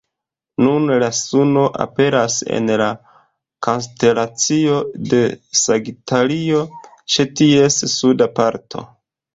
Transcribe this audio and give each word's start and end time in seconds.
Nun, 0.67 0.93
la 1.01 1.09
suno 1.17 1.65
aperas 1.85 2.37
en 2.59 2.73
la 2.83 2.87
konstelacio 3.69 4.81
de 5.13 5.23
Sagitario, 5.63 6.67
ĉe 7.17 7.29
ties 7.43 7.81
suda 7.99 8.35
parto. 8.43 8.89